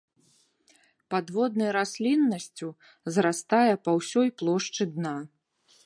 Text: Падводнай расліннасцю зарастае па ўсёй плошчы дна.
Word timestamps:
Падводнай 1.15 1.69
расліннасцю 1.77 2.67
зарастае 3.17 3.73
па 3.89 3.97
ўсёй 4.01 4.27
плошчы 4.41 4.83
дна. 4.99 5.15